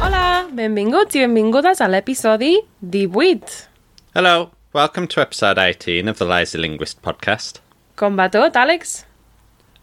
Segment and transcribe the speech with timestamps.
[0.00, 3.68] Hola, benvinguts i benvingudes a l'episodi 18.
[4.14, 7.60] Hello, welcome to episode 18 of the Lazy Linguist podcast.
[8.00, 9.04] Com va tot, Àlex?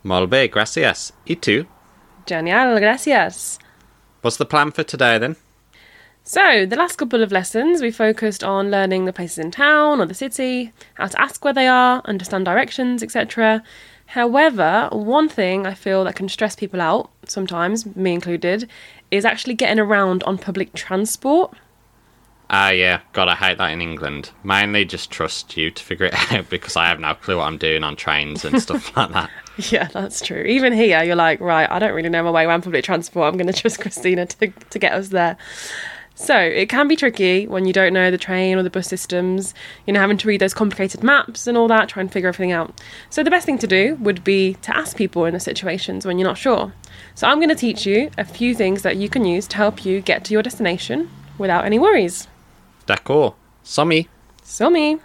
[0.01, 1.13] Molt bé, gracias.
[1.29, 1.67] I tu?
[2.25, 3.59] Genial, gràcies.
[4.23, 5.37] What's the plan for today then?
[6.27, 10.05] So, the last couple of lessons we focused on learning the places in town or
[10.05, 13.63] the city, how to ask where they are, understand directions, etc.
[14.07, 18.69] However, one thing I feel that can stress people out, sometimes, me included,
[19.09, 21.53] is actually getting around on public transport.
[22.49, 24.31] Ah, yeah, God, I hate that in England.
[24.43, 27.57] Mainly just trust you to figure it out because I have no clue what I'm
[27.57, 29.29] doing on trains and stuff like that.
[29.71, 30.41] Yeah, that's true.
[30.41, 33.31] Even here, you're like, right, I don't really know my way around public transport.
[33.31, 35.37] I'm going to trust Christina to, to get us there.
[36.19, 39.53] So it can be tricky when you don't know the train or the bus systems,
[39.85, 42.51] you know, having to read those complicated maps and all that, try and figure everything
[42.51, 42.81] out.
[43.11, 46.17] So the best thing to do would be to ask people in the situations when
[46.17, 46.73] you're not sure.
[47.13, 49.85] So I'm going to teach you a few things that you can use to help
[49.85, 52.27] you get to your destination without any worries.
[52.87, 53.35] D'accord.
[53.63, 54.07] Sommy.
[54.43, 54.99] So.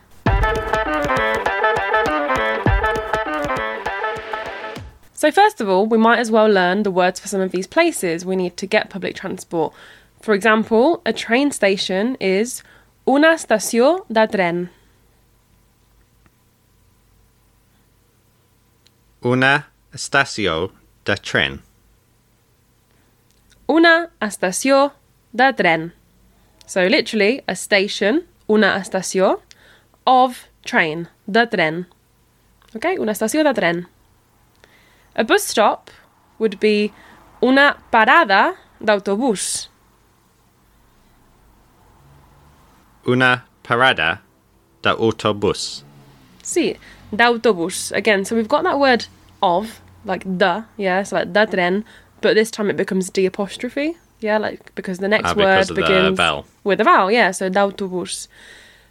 [5.12, 7.66] So first of all, we might as well learn the words for some of these
[7.66, 9.74] places we need to get public transport.
[10.22, 12.62] For example, a train station is
[13.04, 14.68] una estació de tren.
[19.20, 20.70] Una estació
[21.04, 21.58] de tren.
[23.66, 24.92] Una estació
[25.34, 25.90] de tren.
[26.66, 29.40] So literally a station, una estació
[30.06, 31.86] of train, de tren.
[32.76, 33.86] Okay, una estació de tren.
[35.16, 35.90] A bus stop
[36.38, 36.92] would be
[37.42, 39.71] una parada d'autobús.
[43.06, 44.20] Una parada
[44.82, 45.84] de autobus.
[46.42, 46.76] Sí,
[47.12, 49.06] autobús Again, so we've got that word
[49.42, 51.84] of, like the, yeah, so like de tren,
[52.20, 55.74] but this time it becomes the apostrophe, yeah, like because the next word because the
[55.74, 56.46] begins vowel.
[56.64, 58.28] with a vowel, yeah, so d'autobús.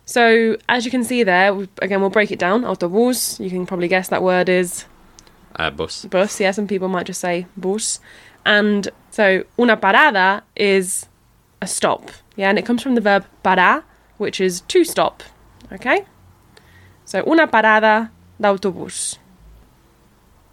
[0.06, 2.64] So as you can see there, we, again, we'll break it down.
[2.64, 4.86] Autobús, you can probably guess that word is
[5.56, 6.06] Uh, bus.
[6.06, 8.00] bus, yeah, some people might just say bus.
[8.46, 11.06] And so una parada is
[11.62, 13.84] a stop, yeah, and it comes from the verb parar,
[14.22, 15.24] which is to stop,
[15.74, 16.06] okay?
[17.06, 19.18] So una parada d'autobús.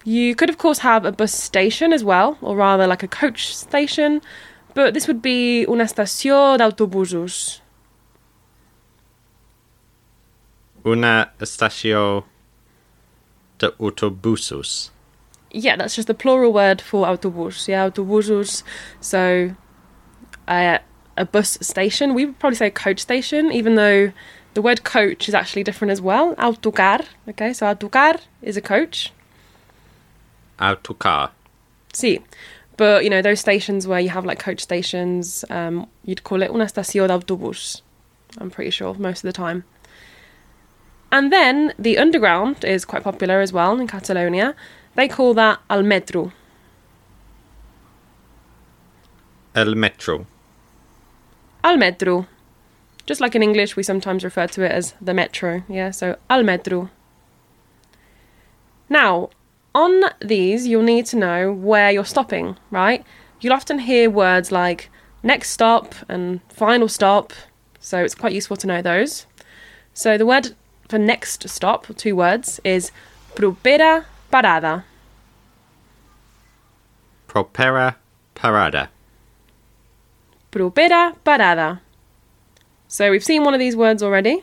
[0.04, 3.54] You could, of course, have a bus station as well, or rather like a coach
[3.54, 4.22] station,
[4.74, 7.60] but this would be una estació d'autobusos.
[10.84, 12.24] Una estación
[13.58, 14.90] de autobusos.
[15.50, 17.68] Yeah, that's just the plural word for autobus.
[17.68, 18.62] Yeah, autobusos.
[19.00, 19.54] So,
[20.46, 20.78] uh,
[21.18, 22.14] a bus station.
[22.14, 24.12] We would probably say coach station, even though
[24.54, 26.34] the word coach is actually different as well.
[26.38, 27.00] Autocar.
[27.28, 29.12] Okay, so autocar is a coach.
[30.58, 31.30] Autocar.
[31.92, 32.20] See,
[32.76, 36.50] but you know those stations where you have like coach stations, um, you'd call it
[36.50, 37.82] una estación de autobús.
[38.38, 39.64] I'm pretty sure most of the time.
[41.10, 44.54] And then the underground is quite popular as well in Catalonia.
[44.94, 46.32] They call that al metro.
[49.54, 50.26] El metro.
[51.64, 52.26] Al metro.
[53.06, 55.62] Just like in English, we sometimes refer to it as the metro.
[55.68, 56.90] Yeah, so al metro.
[58.88, 59.30] Now,
[59.74, 63.04] on these, you'll need to know where you're stopping, right?
[63.40, 64.90] You'll often hear words like
[65.22, 67.32] next stop and final stop,
[67.80, 69.26] so it's quite useful to know those.
[69.94, 70.54] So the word
[70.88, 72.92] for next stop, two words, is
[73.34, 74.84] propera parada.
[77.28, 77.96] Propera
[78.34, 78.88] parada.
[80.50, 81.80] Propera parada.
[82.86, 84.42] So we've seen one of these words already.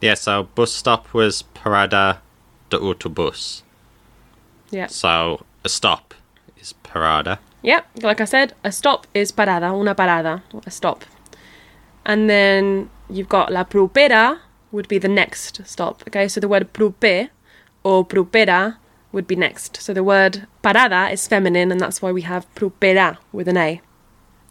[0.00, 2.18] Yeah, so bus stop was parada
[2.70, 3.62] de autobus.
[4.70, 4.86] Yeah.
[4.86, 6.14] So a stop
[6.56, 7.38] is parada.
[7.62, 11.04] Yep, like I said, a stop is parada, una parada, a stop.
[12.04, 14.40] And then you've got la propera
[14.72, 16.02] would be the next stop.
[16.08, 17.30] Okay, so the word prope
[17.82, 18.76] or propera
[19.12, 19.80] would be next.
[19.80, 23.80] So the word parada is feminine, and that's why we have propera with an A.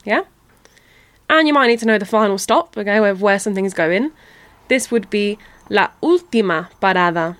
[0.03, 0.21] Yeah?
[1.29, 4.11] And you might need to know the final stop, okay, where, where something's going.
[4.67, 5.37] This would be
[5.69, 7.37] la última parada.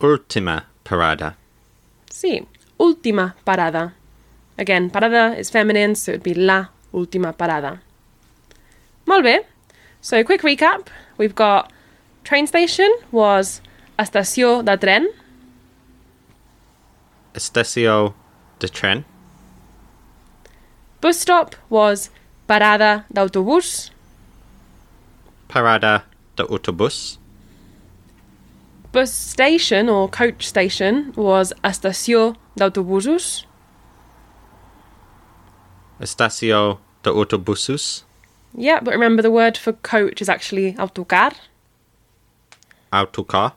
[0.00, 1.36] Ultima parada.
[2.10, 2.46] Sí,
[2.78, 3.92] última parada.
[4.56, 7.80] Again, parada is feminine, so it would be la última parada.
[9.06, 9.44] Molt bé.
[10.00, 10.88] So, quick recap.
[11.16, 11.72] We've got
[12.24, 13.60] train station was
[13.98, 15.08] estació de tren.
[17.34, 18.14] Estacio
[18.58, 19.04] de tren.
[21.00, 22.10] Bus stop was
[22.48, 23.90] parada d'autobús.
[25.48, 26.02] parada
[26.36, 27.18] de autobus?
[28.92, 33.44] Bus station or coach station was estació d'autobusos.
[36.00, 38.02] Estacio de autobusos?
[38.54, 41.32] Yeah, but remember the word for coach is actually autocar.
[42.92, 43.52] Autocar?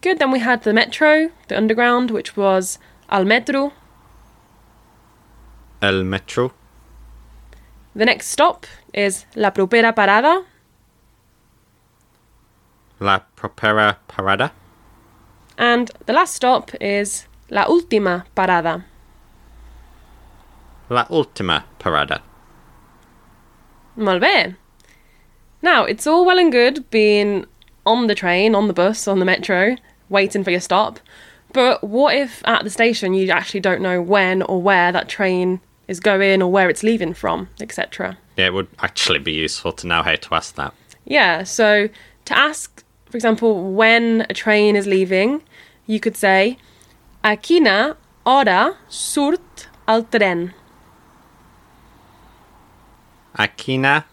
[0.00, 2.78] Good, then we had the metro, the underground, which was
[3.08, 3.72] al metro.
[5.82, 6.52] El metro?
[7.96, 10.44] The next stop is la propera parada.
[13.00, 14.52] La propera parada?
[15.58, 18.84] And the last stop is la última parada.
[20.88, 22.22] La ultima parada.
[23.96, 24.54] Molt bé.
[25.62, 27.44] Now, it's all well and good being
[27.84, 29.76] on the train, on the bus, on the metro,
[30.08, 31.00] waiting for your stop.
[31.52, 35.60] But what if at the station you actually don't know when or where that train
[35.92, 38.16] is going or where it's leaving from, etc.?
[38.36, 40.72] Yeah, it would actually be useful to know how to ask that.
[41.04, 41.88] Yeah, so
[42.24, 45.42] to ask, for example, when a train is leaving,
[45.86, 46.56] you could say
[47.22, 47.96] A quina
[48.26, 50.52] hora surt el tren?
[53.34, 54.04] A quina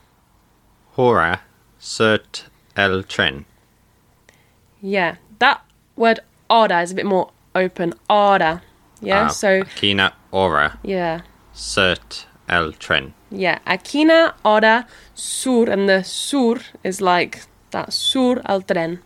[0.97, 1.41] hora
[1.79, 2.43] surt
[2.75, 3.45] el tren?
[4.81, 5.61] Yeah, that
[5.95, 7.93] word hora is a bit more open.
[8.09, 8.61] Hora.
[9.01, 11.21] Yeah, Ah, so a quina hora yeah.
[11.59, 13.13] Surt el tren?
[13.29, 17.41] Yeah, a quina hora sur, and the sur is like
[17.71, 18.99] that sur al tren.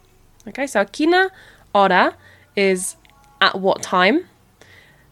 [0.47, 1.29] Okay, so a quina
[1.73, 2.15] hora
[2.55, 2.95] is
[3.41, 4.25] at what time.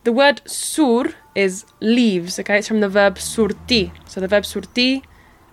[0.03, 2.57] The word sur is leaves, okay?
[2.59, 3.91] It's from the verb surti.
[4.07, 5.03] So the verb surti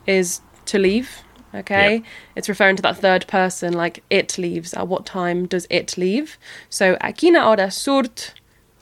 [0.07, 1.23] is to leave,
[1.55, 1.97] okay?
[1.97, 2.03] Yeah.
[2.37, 4.75] It's referring to that third person, like it leaves.
[4.75, 6.39] At what time does it leave?
[6.71, 8.33] So a quina hora surt,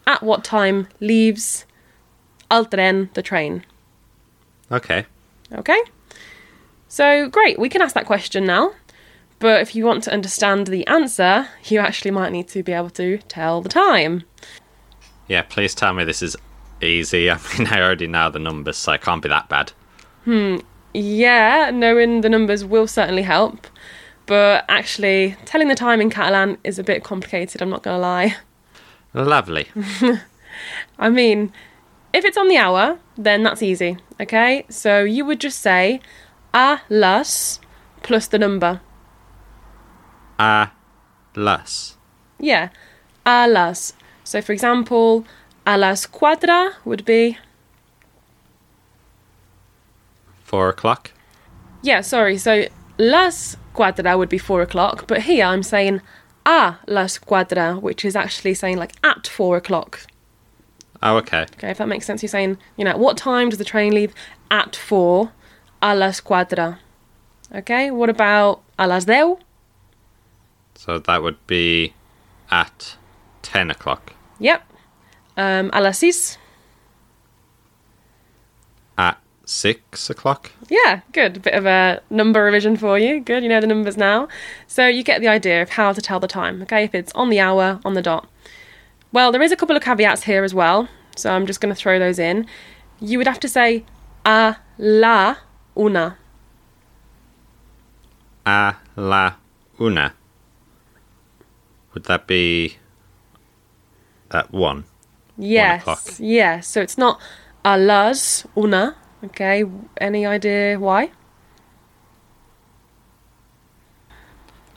[0.06, 1.67] at what time leaves
[2.51, 3.65] al tren, the train.
[4.71, 5.07] Okay.
[5.53, 5.81] Okay?
[6.89, 8.73] So, great, we can ask that question now.
[9.39, 12.91] But if you want to understand the answer, you actually might need to be able
[12.91, 14.25] to tell the time.
[15.29, 16.37] Yeah, please tell me this is
[16.81, 17.31] easy.
[17.31, 19.73] I mean, I already know the numbers, so it can't be that bad.
[20.25, 20.59] Hmm.
[20.95, 23.67] Yeah, knowing the numbers will certainly help.
[24.25, 28.01] But actually, telling the time in Catalan is a bit complicated, I'm not going to
[28.01, 28.37] lie.
[29.15, 29.69] Lovely.
[30.99, 31.53] I mean,
[32.17, 34.65] if it's on the hour, then that's easy, okay?
[34.71, 36.01] So you would just say
[36.55, 37.61] a las
[38.03, 38.81] plus the number.
[40.39, 40.71] A
[41.35, 41.99] las.
[42.39, 42.71] Yeah,
[43.27, 43.93] a las.
[44.25, 45.27] So, for example,
[45.67, 47.37] a las cuatro would be.
[50.43, 51.12] Four o'clock.
[51.83, 52.39] Yeah, sorry.
[52.39, 52.65] So,
[52.97, 56.01] las cuatro would be four o'clock, but here I'm saying
[56.47, 60.07] a las cuatro, which is actually saying like at four o'clock.
[61.03, 61.43] Oh, okay.
[61.43, 62.23] Okay, if that makes sense.
[62.23, 64.15] You're saying, you know, what time does the train leave?
[64.51, 65.33] At four,
[65.83, 66.79] a las cuatro.
[67.55, 69.39] Okay, what about a las deu?
[70.75, 71.95] So that would be
[72.51, 72.97] at
[73.43, 74.13] 10 o'clock.
[74.39, 74.63] Yep.
[75.37, 76.39] Um, a las seis.
[78.99, 80.51] At 6 o'clock.
[80.69, 81.37] Yeah, good.
[81.37, 83.21] A bit of a number revision for you.
[83.21, 84.29] Good, you know the numbers now.
[84.67, 86.85] So you get the idea of how to tell the time, okay?
[86.85, 88.29] If it's on the hour, on the dot.
[89.17, 91.81] Well, there is a couple of caveats here as well, so I'm just going to
[91.81, 92.45] throw those in.
[93.01, 93.87] You would have to say
[94.27, 95.37] a la
[95.75, 96.19] una.
[98.45, 99.37] A la
[99.81, 100.12] una.
[101.95, 102.76] Would that be
[104.33, 104.85] at 1?
[105.38, 105.81] Yes.
[105.81, 106.02] o'clock.
[106.19, 106.69] Yes.
[106.69, 107.19] So it's not
[107.64, 109.64] a las una, okay?
[109.99, 111.11] Any idea why?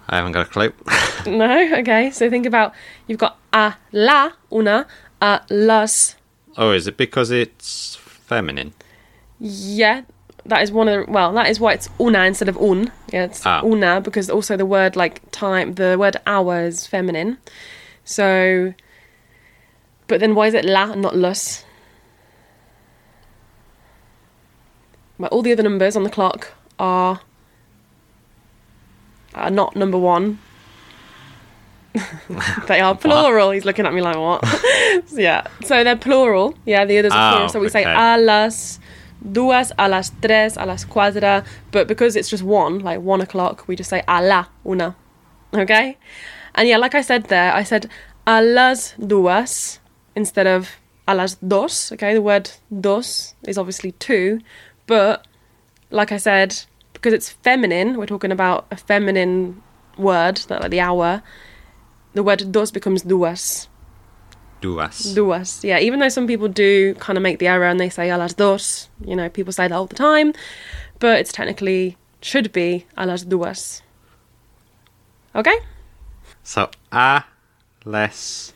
[0.10, 0.74] I haven't got a clue.
[1.26, 1.76] No?
[1.80, 2.12] Okay.
[2.12, 2.74] So think about
[3.08, 4.88] you've got a la una,
[5.22, 6.16] a las
[6.58, 8.74] oh, is it because it's feminine?
[9.40, 10.04] Yeah,
[10.46, 12.92] that is one of the, well, that is why it's una instead of un.
[13.14, 13.62] Yeah, it's Ah.
[13.64, 17.38] una because also the word like time, the word hour is feminine.
[18.06, 18.74] So,
[20.08, 21.64] but then why is it la and not los?
[25.18, 27.20] Well, all the other numbers on the clock are
[29.42, 30.40] are not number one.
[32.68, 33.52] they are plural.
[33.52, 34.46] He's looking at me like what?
[35.08, 36.56] So, yeah, so they're plural.
[36.66, 37.50] Yeah, the others are Oh, plural.
[37.50, 38.80] So we say a las
[39.32, 41.44] duas, a las tres, a las cuatro.
[41.72, 44.96] But because it's just one, like one o'clock, we just say a la una.
[45.54, 45.98] Okay?
[46.56, 47.90] And yeah, like I said there, I said
[48.28, 49.80] a las duas
[50.16, 50.70] instead of
[51.08, 51.92] a las dos.
[51.94, 54.42] Okay, the word dos is obviously two,
[54.86, 55.26] but
[55.90, 56.56] like I said,
[57.00, 59.64] because it's feminine, we're talking about a feminine
[59.98, 61.24] word, that like the hour.
[62.14, 63.70] The word dos becomes duas.
[64.60, 65.14] Duas.
[65.14, 65.64] Duas.
[65.64, 68.18] Yeah, even though some people do kind of make the error and they say a
[68.18, 70.34] las dos, you know, people say that all the time,
[71.00, 73.82] but it's technically should be a las duas.
[75.36, 75.56] Okay?
[76.44, 77.24] So a
[77.86, 78.54] les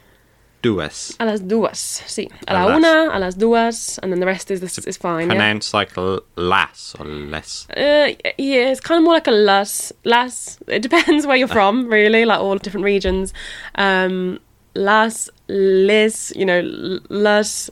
[0.63, 1.15] duas.
[1.19, 2.01] A las duas.
[2.07, 2.27] Sí.
[2.47, 2.77] A A la las.
[2.77, 5.29] una, a las duas, and then the rest is this is fine.
[5.29, 5.59] Yeah?
[5.73, 5.91] Like
[6.35, 7.67] las or less.
[7.69, 9.93] Uh, yeah, it's kind of more like a las.
[10.05, 10.57] Las.
[10.67, 12.25] It depends where you're from, really.
[12.25, 13.33] Like all different regions.
[13.75, 14.39] Um,
[14.73, 16.33] las, les.
[16.35, 16.61] You know,
[17.09, 17.69] las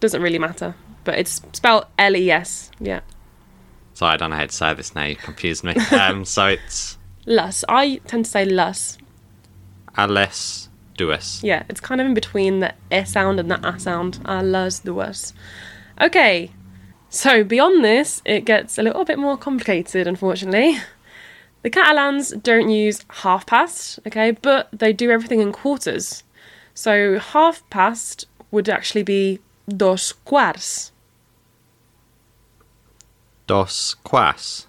[0.00, 2.70] doesn't really matter, but it's spelled L E S.
[2.80, 3.00] Yeah,
[3.92, 5.04] So I don't know how to say this now.
[5.04, 5.74] You confused me.
[5.92, 7.64] Um, so it's las.
[7.68, 8.96] I tend to say las.
[9.98, 10.69] a les
[11.00, 11.42] duas.
[11.42, 14.18] Yeah, it's kind of in between the e sound and the a sound.
[14.24, 15.32] A las duas.
[16.00, 16.50] Okay,
[17.08, 20.78] so beyond this, it gets a little bit more complicated, unfortunately.
[21.62, 26.24] The Catalans don't use half past, okay, but they do everything in quarters.
[26.74, 30.92] So half past would actually be dos quarts.
[33.46, 34.66] Dos quas.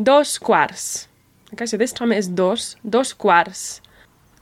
[0.00, 1.08] Dos quarts.
[1.52, 3.80] Okay, so this time it is dos, dos quarts.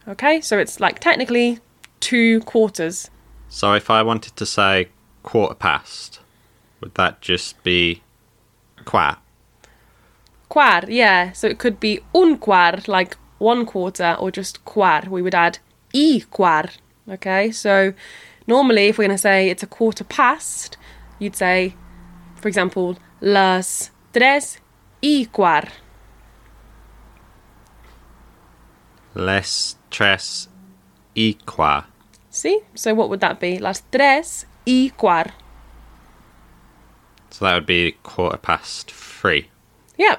[0.09, 1.61] Okay, so it's like technically
[2.00, 3.11] two quarters.
[3.49, 4.88] So if I wanted to say
[5.23, 6.21] quarter past,
[6.80, 8.02] would that just be
[8.85, 9.18] qua?
[10.49, 11.32] Quar, yeah.
[11.32, 15.02] So it could be un quar, like one quarter, or just quar.
[15.09, 15.59] We would add
[15.94, 16.71] i quar.
[17.09, 17.92] Okay, so
[18.47, 20.76] normally if we're going to say it's a quarter past,
[21.18, 21.75] you'd say,
[22.37, 24.59] for example, las tres
[25.02, 25.68] y quar.
[29.14, 30.49] Les tres
[31.14, 31.84] y qua.
[32.30, 32.61] See?
[32.75, 33.58] So what would that be?
[33.58, 35.32] Las tres y quar.
[37.30, 39.49] So that would be quarter past three.
[39.96, 40.16] Yeah.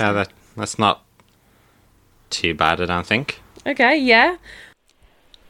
[0.00, 1.02] Yeah, that, that's not
[2.30, 3.40] too bad, I don't think.
[3.66, 4.36] Okay, yeah.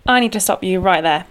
[0.07, 1.27] I need to stop you right there.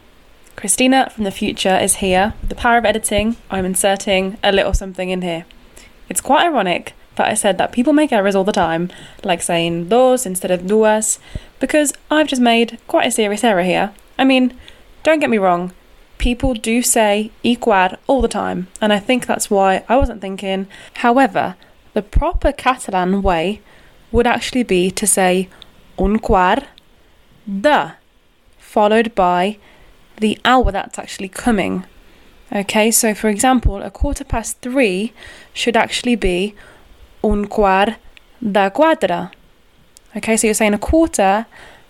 [0.55, 2.34] Christina from the future is here.
[2.41, 5.45] With the power of editing, I'm inserting a little something in here.
[6.10, 8.89] It's quite ironic that I said that people make errors all the time,
[9.24, 11.19] like saying dos instead of duas,
[11.60, 13.93] because I've just made quite a serious error here.
[14.17, 14.53] I mean,
[15.03, 15.72] don't get me wrong,
[16.17, 20.67] people do say equad all the time, and I think that's why I wasn't thinking.
[20.95, 21.55] However,
[21.93, 23.62] the proper Catalan way
[24.12, 25.50] would actually be to say
[25.98, 26.65] un quart
[27.48, 27.95] de
[28.57, 29.57] followed by
[30.19, 31.86] the hour that's actually coming.
[32.51, 35.13] Okay, so for example, a quarter past three
[35.53, 36.53] should actually be
[37.25, 37.96] un quart
[38.41, 39.32] de quatre.
[40.15, 41.46] Okay, so you're saying a quarter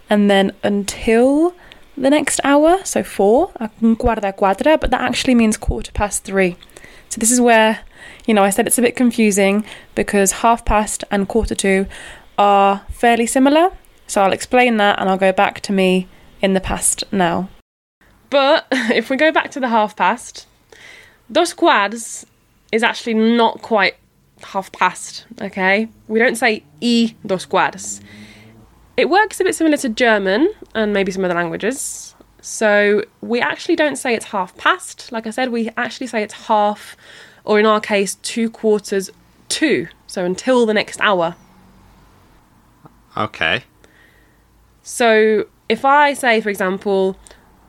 [0.09, 1.53] and then until
[1.97, 6.23] the next hour, so four, un quart de quatre, but that actually means quarter past
[6.23, 6.55] three.
[7.09, 7.79] So this is where,
[8.25, 9.63] you know, I said it's a bit confusing
[9.93, 11.85] because half past and quarter to
[12.37, 13.69] are fairly similar.
[14.07, 16.07] So I'll explain that and I'll go back to me
[16.41, 17.49] in the past now.
[18.29, 20.47] But if we go back to the half past,
[21.31, 22.25] dos quarts
[22.71, 23.95] is actually not quite
[24.45, 25.87] half past, okay?
[26.07, 28.01] We don't say i dos quarts.
[28.97, 32.15] It works a bit similar to German and maybe some other languages.
[32.41, 35.11] So we actually don't say it's half past.
[35.11, 36.95] Like I said, we actually say it's half,
[37.43, 39.09] or in our case, two quarters
[39.49, 39.87] two.
[40.07, 41.35] So until the next hour.
[43.17, 43.63] Okay.
[44.83, 47.17] So if I say, for example,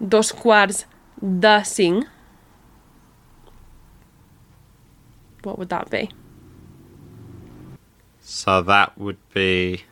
[0.06, 0.84] dos quarts
[1.20, 2.06] de cinc,
[5.42, 6.10] what would that be?
[8.28, 9.84] So that would be.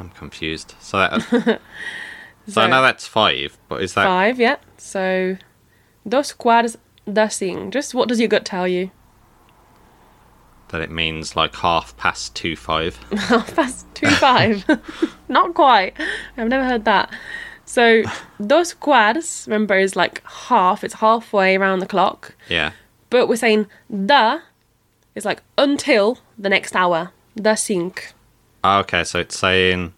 [0.00, 0.74] I'm confused.
[0.80, 1.60] So, uh, that,
[2.48, 4.56] so I know that's five, but is that five, yeah.
[4.76, 5.36] So
[6.08, 6.76] dos quarts
[7.06, 7.72] de cinc.
[7.72, 8.90] Just what does your gut tell you?
[10.70, 12.96] that it means like half past two five?
[13.16, 14.64] Half past two five.
[15.28, 15.94] Not quite.
[16.36, 17.14] I've never heard that.
[17.66, 18.02] So
[18.44, 20.82] dos quarts, remember, is like half.
[20.82, 22.34] It's halfway around the clock.
[22.48, 22.72] yeah.
[23.10, 24.40] But we're saying the
[25.14, 27.12] is like until the next hour.
[27.34, 28.12] The sink.
[28.64, 29.92] Oh, ah, okay, so it's saying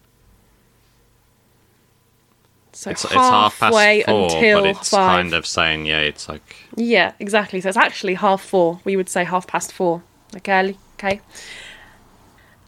[2.71, 5.15] So it's, it's half past halfway four, until but it's five.
[5.17, 7.61] kind of saying yeah, it's like Yeah, exactly.
[7.61, 8.79] So it's actually half four.
[8.83, 10.03] We would say half past four.
[10.35, 11.21] Okay, okay.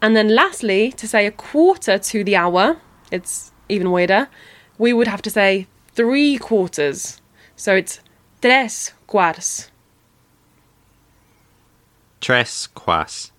[0.00, 2.76] And then lastly, to say a quarter to the hour,
[3.10, 4.28] it's even weirder.
[4.78, 7.20] We would have to say three quarters.
[7.56, 8.00] So it's
[8.40, 9.70] tres quarts.
[12.20, 13.32] Tres quas.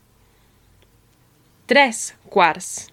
[1.68, 2.90] Tres quarts.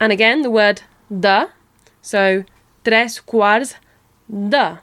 [0.00, 1.50] And again, the word the.
[2.02, 2.44] So
[2.84, 3.74] tres quarts
[4.28, 4.80] de.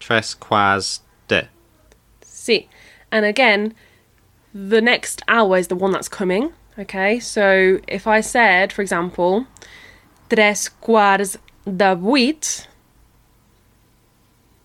[0.00, 1.48] Tres quas de.
[2.22, 2.68] Sí.
[3.10, 3.74] And again,
[4.54, 6.52] the next hour is the one that's coming.
[6.78, 9.46] Okay, so if I said, for example,
[10.28, 12.66] tres quarts de vuit,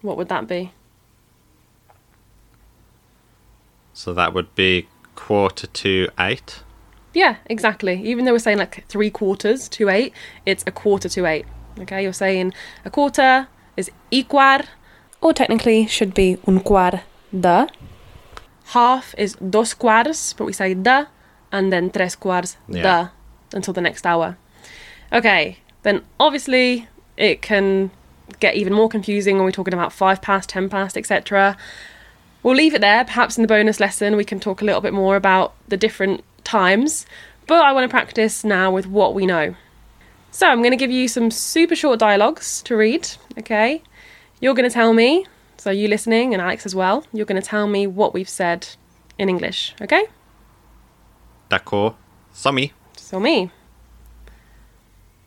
[0.01, 0.71] what would that be?
[3.93, 6.63] So that would be quarter to eight.
[7.13, 8.01] Yeah, exactly.
[8.03, 10.13] Even though we're saying like three quarters to eight,
[10.45, 11.45] it's a quarter to eight.
[11.79, 12.53] Okay, you're saying
[12.85, 14.65] a quarter is iquar,
[15.21, 17.01] Or technically should be un quart
[17.37, 17.67] de.
[18.73, 21.05] half is dos quarts, but we say da,
[21.51, 22.81] and then tres quarts Yeah.
[22.83, 23.07] da
[23.53, 24.37] until the next hour.
[25.13, 27.91] Okay, then obviously it can
[28.39, 31.57] get even more confusing when we're talking about five past, ten past, etc.
[32.43, 33.05] We'll leave it there.
[33.05, 36.23] Perhaps in the bonus lesson we can talk a little bit more about the different
[36.43, 37.05] times,
[37.47, 39.55] but I want to practice now with what we know.
[40.31, 43.07] So I'm going to give you some super short dialogues to read,
[43.37, 43.83] okay?
[44.39, 47.47] You're going to tell me, so you listening and Alex as well, you're going to
[47.47, 48.67] tell me what we've said
[49.19, 50.05] in English, okay?
[51.49, 51.95] D'accord.
[52.31, 53.51] So me.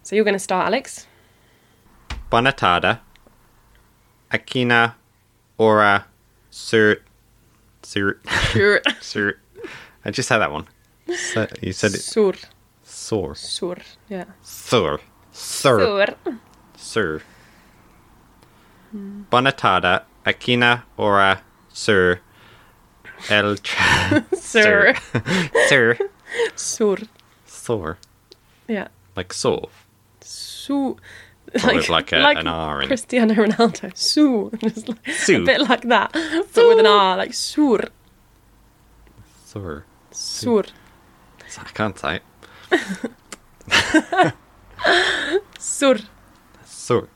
[0.02, 1.06] So you're going to start, Alex.
[2.30, 3.00] Bonatada.
[4.32, 4.94] Akina.
[5.56, 6.06] Ora
[6.54, 6.96] sur
[7.82, 8.14] sur
[8.52, 8.80] Sur.
[9.00, 9.32] sur.
[10.04, 10.66] I just had that one.
[11.16, 12.00] So, you said it.
[12.00, 12.34] Sur.
[12.84, 13.34] Sur.
[13.34, 13.76] Sur.
[14.08, 14.24] Yeah.
[14.42, 15.00] Sur.
[15.32, 15.78] Sur.
[15.80, 16.14] Sur.
[16.76, 17.22] Sur.
[18.92, 20.04] Bona tarda.
[20.24, 21.40] Aquina ora
[21.72, 22.20] sur
[23.28, 24.94] el tra- Sur.
[25.68, 25.96] Sur.
[26.56, 26.98] Sur.
[27.46, 27.98] Sur.
[28.68, 28.88] Yeah.
[29.16, 29.68] Like saw.
[30.20, 30.96] Su.
[31.54, 32.88] With like a- an R in.
[32.88, 33.90] Cristiano Ronaldo.
[33.96, 34.50] Su.
[34.58, 34.98] Just like.
[35.28, 36.12] A bit like that.
[36.12, 37.80] But with an R, like sur.
[39.44, 39.84] Sur.
[40.10, 40.64] Sur.
[41.58, 42.20] I can't say
[42.72, 44.34] it.
[45.58, 45.98] Sur.
[46.64, 47.08] Sur.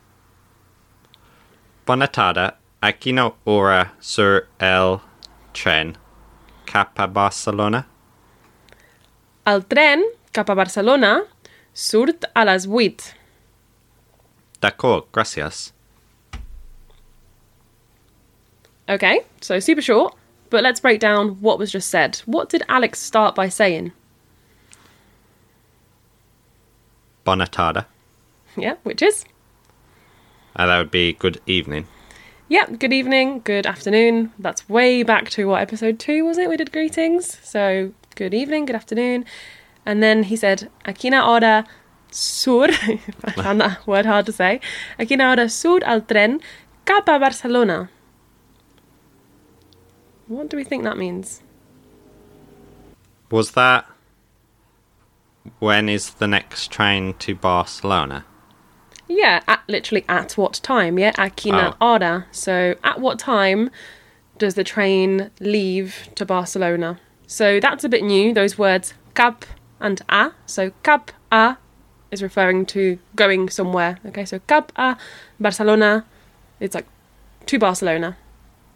[1.87, 2.55] Bona tarda.
[2.81, 5.01] Aquina ora sur el
[5.53, 5.97] tren
[6.67, 7.85] cap a Barcelona.
[9.45, 11.23] El tren cap a Barcelona
[11.75, 13.15] surt a les 8.
[14.61, 15.73] D'accord, gracias.
[18.89, 20.15] Okay, so super short,
[20.51, 22.17] but let's break down what was just said.
[22.25, 23.93] What did Alex start by saying?
[27.25, 27.85] Bona tarda.
[28.57, 29.25] Yeah, which is?
[30.57, 31.87] Uh, that would be good evening.
[32.49, 34.33] Yeah, good evening, good afternoon.
[34.39, 36.49] That's way back to what episode two was it?
[36.49, 37.39] We did greetings.
[37.43, 39.27] So good evening, good afternoon.
[39.85, 41.67] And then he said, Aquina hora
[42.11, 44.61] sur, I found that word hard to say.
[44.99, 46.41] Aquina hora sur al tren
[46.85, 47.91] cap a Barcelona.
[50.27, 51.43] What do we think that means?
[53.31, 53.87] Was that
[55.59, 58.25] when is the next train to Barcelona?
[59.09, 60.99] Yeah, at literally at what time?
[60.99, 61.87] Yeah, Aquina oh.
[61.87, 62.27] hora.
[62.31, 63.71] So at what time
[64.37, 67.01] does the train leave to Barcelona?
[67.27, 68.35] So that's a bit new.
[68.35, 69.45] Those words cap
[69.81, 70.33] and a.
[70.47, 71.57] So cap a
[72.11, 73.99] is referring to going somewhere.
[74.07, 74.97] Okay, so cap a
[75.41, 76.05] Barcelona.
[76.61, 76.87] It's like
[77.47, 78.17] to Barcelona.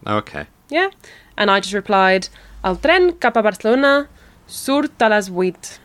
[0.07, 0.47] Okay.
[0.69, 0.91] Yeah,
[1.37, 2.29] and I just replied
[2.65, 4.09] al tren cap a Barcelona
[4.47, 5.79] sur a las vuit.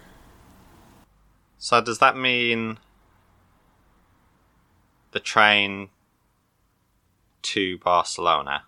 [1.58, 2.78] So does that mean
[5.12, 5.90] the train
[7.42, 8.64] to Barcelona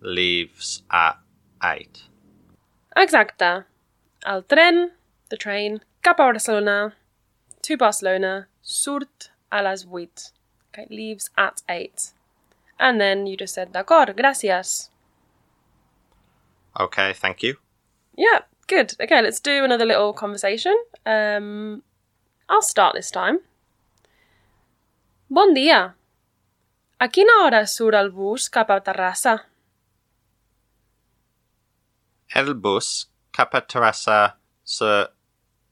[0.00, 1.18] leaves at
[1.62, 2.02] 8?
[2.96, 3.64] Exacta.
[4.24, 4.90] Al tren,
[5.30, 6.94] the train, cap a Barcelona,
[7.62, 10.32] to Barcelona, surt a las vuit.
[10.68, 12.12] Okay, leaves at eight.
[12.78, 14.90] And then you just said, d'accord, gracias.
[16.78, 17.56] Okay, thank you.
[18.16, 18.94] Yeah, good.
[19.00, 20.76] Okay, let's do another little conversation.
[21.04, 21.82] Um,
[22.48, 23.40] I'll start this time.
[25.30, 25.94] Bon dia.
[27.00, 29.38] A quina hora surt el bus cap a Terrassa?
[32.34, 35.08] El bus cap a Terrassa sur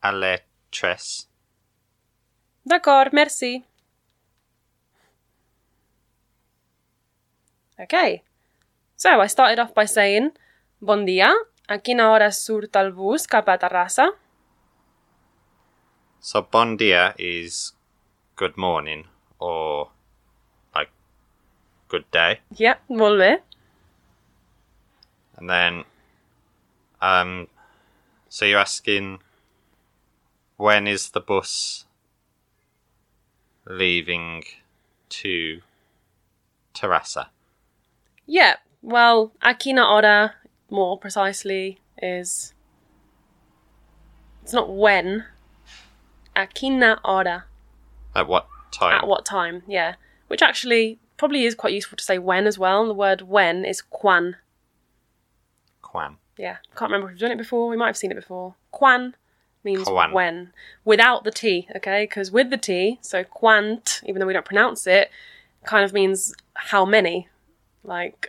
[0.03, 1.27] a les tres.
[2.66, 3.62] D'accord, merci.
[7.79, 8.24] Okay,
[8.96, 10.33] so I started off by saying,
[10.83, 11.31] Bon dia,
[11.68, 14.09] a quina hora surt el bus cap a Terrassa?
[16.18, 17.72] So bon dia is
[18.35, 19.07] good morning
[19.38, 19.90] or
[20.74, 20.90] like
[21.88, 22.40] good day.
[22.59, 23.38] Yep, molt bé.
[25.38, 25.85] And then,
[27.00, 27.46] um,
[28.29, 29.20] so you're asking
[30.57, 31.86] when is the bus
[33.66, 34.44] leaving
[35.09, 35.61] to
[36.74, 37.26] Terrassa?
[38.26, 40.35] Yeah, well, a quina hora,
[40.70, 42.55] more precisely, is.
[44.42, 45.24] It's not when.
[46.35, 47.44] A quina hora.
[48.14, 48.94] At what time?
[48.94, 49.94] At what time, yeah.
[50.29, 52.87] Which actually probably is quite useful to say when as well.
[52.87, 54.37] The word when is quan.
[55.83, 56.16] Quan.
[56.37, 57.68] Yeah, can't remember if we've done it before.
[57.68, 58.55] We might have seen it before.
[58.70, 59.14] Quan
[59.66, 60.12] means Quan.
[60.12, 60.52] when,
[60.85, 62.05] without the T, okay?
[62.05, 65.11] Because with the T, so quant, even though we don't pronounce it,
[65.64, 67.29] kind of means how many.
[67.85, 68.20] Like,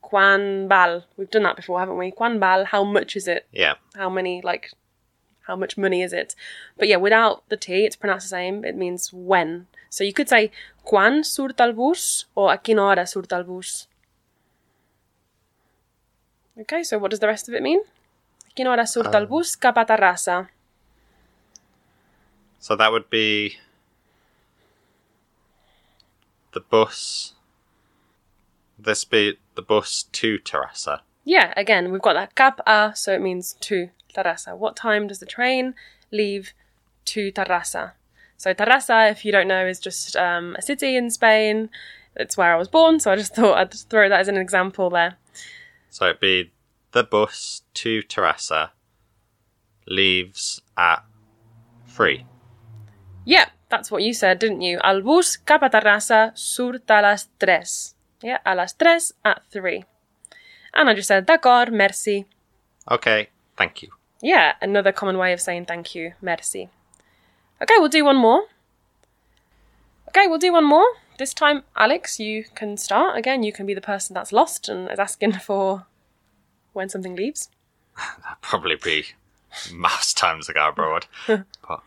[0.00, 1.04] Quan bal.
[1.16, 2.10] We've done that before, haven't we?
[2.10, 3.46] Quan bal, how much is it?
[3.52, 3.74] Yeah.
[3.94, 4.72] How many, like,
[5.46, 6.34] how much money is it?
[6.76, 8.64] But yeah, without the T, it's pronounced the same.
[8.64, 9.66] It means when.
[9.90, 10.50] So you could say
[10.84, 13.86] quan surt el bus or a quina hora surt el bus.
[16.60, 17.80] Okay, so what does the rest of it mean?
[18.50, 20.48] A quina hora surt el bus um, cap a Terrassa.
[22.66, 23.58] So that would be
[26.52, 27.34] the bus.
[28.76, 31.02] This be the bus to Terrassa.
[31.24, 34.58] Yeah, again, we've got that cap a, so it means to Terrassa.
[34.58, 35.76] What time does the train
[36.10, 36.54] leave
[37.04, 37.92] to Terrassa?
[38.36, 41.70] So Terrassa, if you don't know, is just um, a city in Spain.
[42.16, 44.90] It's where I was born, so I just thought I'd throw that as an example
[44.90, 45.18] there.
[45.88, 46.50] So it'd be
[46.90, 48.70] the bus to Terrassa
[49.86, 51.04] leaves at
[51.86, 52.26] three.
[53.26, 54.78] Yeah, that's what you said, didn't you?
[54.84, 57.94] Al bus cap a Terrassa surt a las tres.
[58.22, 59.84] Yeah, a las tres at three.
[60.72, 62.26] And I just said, d'accord, merci.
[62.88, 63.90] Okay, thank you.
[64.22, 66.68] Yeah, another common way of saying thank you, merci.
[67.60, 68.44] Okay, we'll do one more.
[70.08, 70.86] Okay, we'll do one more.
[71.18, 73.18] This time, Alex, you can start.
[73.18, 75.86] Again, you can be the person that's lost and is asking for
[76.74, 77.48] when something leaves.
[77.96, 79.06] That'd probably be
[79.72, 81.06] most times ago abroad.
[81.26, 81.82] but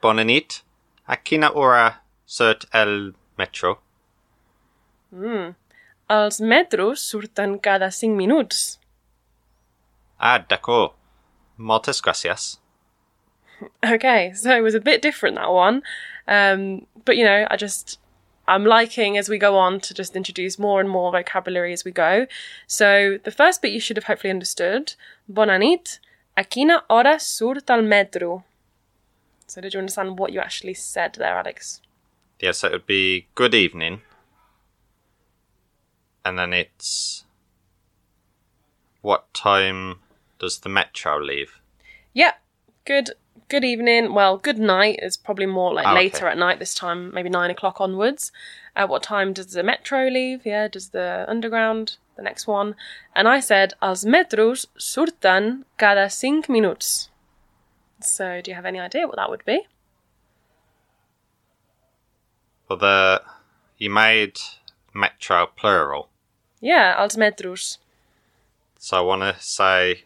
[0.00, 0.62] Bona nit.
[1.06, 3.78] A quina hora surt el metro?
[6.10, 8.78] Els metros surten cada 5 minuts.
[10.20, 10.94] Ah, d'accord.
[11.56, 12.58] Moltes gracias.
[13.84, 15.82] Okay, so it was a bit different that one.
[16.28, 17.98] Um, but you know, I just
[18.46, 21.90] I'm liking as we go on to just introduce more and more vocabulary as we
[21.90, 22.26] go.
[22.66, 24.94] So the first bit you should have hopefully understood.
[25.30, 25.98] Bonanit.
[26.36, 28.44] A quina hora surt el metro?
[29.48, 31.80] So did you understand what you actually said there, Alex?
[32.38, 34.02] Yeah, so it would be good evening.
[36.24, 37.24] And then it's.
[39.00, 40.00] What time
[40.38, 41.60] does the metro leave?
[42.12, 42.34] Yeah.
[42.84, 43.10] Good
[43.48, 44.12] good evening.
[44.12, 46.02] Well, good night is probably more like ah, okay.
[46.02, 48.30] later at night this time, maybe nine o'clock onwards.
[48.76, 50.44] At what time does the metro leave?
[50.44, 52.74] Yeah, does the underground, the next one?
[53.16, 57.08] And I said, Els metros surten cada cinc minuts.
[58.00, 59.62] So, do you have any idea what that would be?
[62.68, 63.22] Well, the.
[63.76, 64.40] You made
[64.92, 66.08] metro plural.
[66.60, 67.78] Yeah, Els metros.
[68.76, 70.02] So I want to say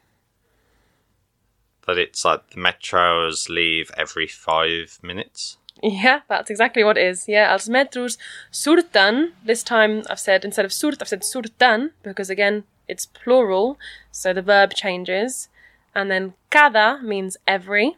[1.87, 5.57] that it's like the metros leave every five minutes.
[5.83, 7.27] Yeah, that's exactly what it is.
[7.29, 8.19] Yeah, Els metros
[8.53, 9.33] surten.
[9.45, 13.79] This time I've said, instead of surt, I've said surten, because again, it's plural,
[14.11, 15.49] so the verb changes.
[15.95, 17.97] And then cada means every.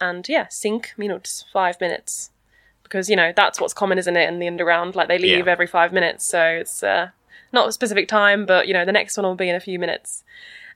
[0.00, 2.30] And yeah, cinc minutos, five minutes.
[2.82, 4.94] Because, you know, that's what's common, isn't it, in the underground?
[4.94, 5.52] Like they leave Yeah.
[5.52, 7.08] every five minutes, so it's uh,
[7.52, 9.78] not a specific time, but, you know, the next one will be in a few
[9.78, 10.24] minutes.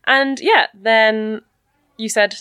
[0.05, 1.43] And yeah, then
[1.99, 2.37] you said,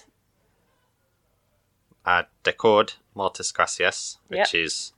[2.06, 4.93] Uh, decord, moltes gracias, which is,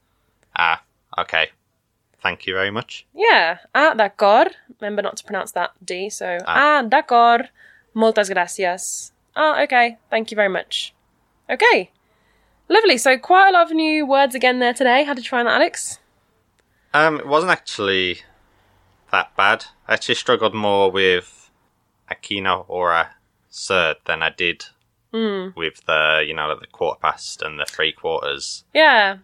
[0.57, 0.83] ah,
[1.17, 1.51] okay.
[2.21, 3.05] Thank you very much.
[3.13, 4.51] Yeah, ah, d'accord.
[4.81, 7.47] Remember not to pronounce that D, so ah, d'accord.
[7.97, 9.11] Moltes gracias.
[9.35, 9.97] Ah, okay.
[10.11, 10.93] Thank you very much.
[11.49, 11.89] Okay.
[12.69, 12.97] Lovely.
[12.97, 15.03] So quite a lot of new words again there today.
[15.03, 15.97] How did you find that, Alex?
[16.93, 18.19] Um, it wasn't actually
[19.11, 19.65] that bad.
[19.87, 21.49] I actually struggled more with
[22.11, 23.15] Aquino or a
[23.51, 24.65] third than I did
[25.55, 28.63] with the, you know, like the quarter past and the three quarters.
[28.75, 29.17] Yeah.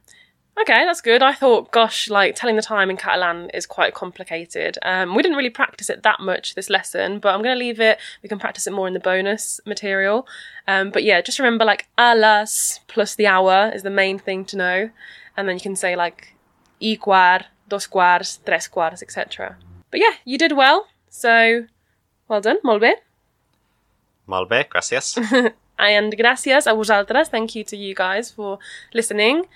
[0.59, 1.23] Okay, that's good.
[1.23, 4.77] I thought, gosh, like telling the time in Catalan is quite complicated.
[4.83, 7.79] Um, we didn't really practice it that much this lesson, but I'm going to leave
[7.79, 7.97] it.
[8.21, 10.27] We can practice it more in the bonus material.
[10.67, 14.45] Um, but yeah, just remember like a las plus the hour is the main thing
[14.45, 14.89] to know,
[15.35, 16.35] and then you can say like
[16.79, 19.57] y quar, dos quarts, tres quarts, etc.
[19.89, 20.87] But yeah, you did well.
[21.09, 21.65] So
[22.27, 22.59] well done.
[22.63, 22.81] Molt
[24.49, 25.17] bé, gracias.
[25.79, 27.29] And gracias a vosaltres.
[27.29, 28.59] Thank you to you guys for
[28.93, 29.47] listening.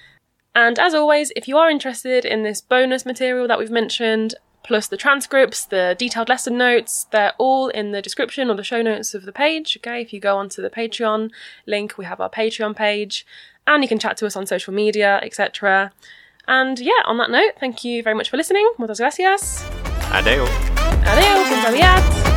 [0.57, 4.87] And as always, if you are interested in this bonus material that we've mentioned, plus
[4.87, 9.13] the transcripts, the detailed lesson notes, they're all in the description or the show notes
[9.13, 9.77] of the page.
[9.77, 11.29] Okay, if you go onto the Patreon
[11.67, 13.23] link, we have our Patreon page,
[13.67, 15.91] and you can chat to us on social media, etc.
[16.47, 18.67] And yeah, on that note, thank you very much for listening.
[18.79, 19.63] Muchas gracias.
[20.09, 22.36] Adiós, fins aviat.